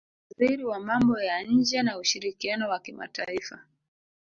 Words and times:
waziri 0.37 0.65
wa 0.65 0.79
mambo 0.79 1.19
ya 1.21 1.43
nje 1.43 1.81
na 1.83 1.97
ushirikiano 1.97 2.69
wa 2.69 2.79
kimataifa 2.79 3.59